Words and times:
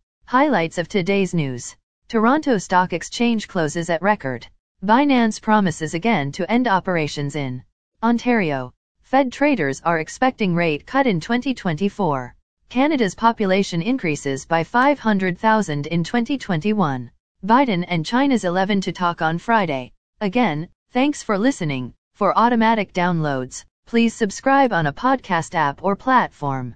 Highlights 0.27 0.77
of 0.77 0.87
today's 0.87 1.33
news. 1.33 1.75
Toronto 2.07 2.57
Stock 2.59 2.93
Exchange 2.93 3.47
closes 3.49 3.89
at 3.89 4.01
record. 4.03 4.45
Binance 4.85 5.41
promises 5.41 5.93
again 5.95 6.31
to 6.33 6.49
end 6.49 6.67
operations 6.69 7.35
in 7.35 7.63
Ontario. 8.03 8.71
Fed 9.01 9.31
traders 9.33 9.81
are 9.81 9.97
expecting 9.99 10.53
rate 10.55 10.85
cut 10.85 11.05
in 11.07 11.19
2024. 11.19 12.33
Canada's 12.69 13.13
population 13.15 13.81
increases 13.81 14.45
by 14.45 14.63
500,000 14.63 15.87
in 15.87 16.03
2021. 16.05 17.11
Biden 17.45 17.83
and 17.87 18.05
China's 18.05 18.45
11 18.45 18.81
to 18.81 18.91
talk 18.93 19.21
on 19.23 19.37
Friday. 19.39 19.91
Again, 20.21 20.69
thanks 20.91 21.21
for 21.23 21.37
listening. 21.37 21.93
For 22.13 22.37
automatic 22.37 22.93
downloads, 22.93 23.65
please 23.87 24.13
subscribe 24.13 24.71
on 24.71 24.85
a 24.87 24.93
podcast 24.93 25.55
app 25.55 25.83
or 25.83 25.95
platform 25.97 26.75